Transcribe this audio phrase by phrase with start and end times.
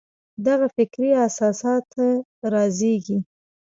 [0.45, 1.87] دغه فکري اساسات
[2.53, 3.19] رازېږي.